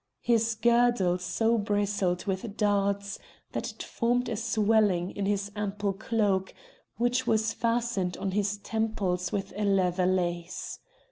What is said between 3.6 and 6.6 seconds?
it formed a swelling in his ample cloak,